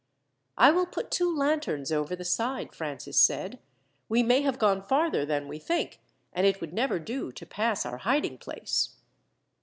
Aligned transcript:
"I 0.57 0.71
will 0.71 0.87
put 0.87 1.11
two 1.11 1.31
lanterns 1.31 1.91
over 1.91 2.15
the 2.15 2.25
side," 2.25 2.73
Francis 2.73 3.19
said. 3.19 3.59
"We 4.09 4.23
may 4.23 4.41
have 4.41 4.57
gone 4.57 4.81
farther 4.81 5.27
than 5.27 5.47
we 5.47 5.59
think, 5.59 6.01
and 6.33 6.47
it 6.47 6.59
would 6.59 6.73
never 6.73 6.97
do 6.97 7.31
to 7.31 7.45
pass 7.45 7.85
our 7.85 7.97
hiding 7.99 8.39
place." 8.39 8.95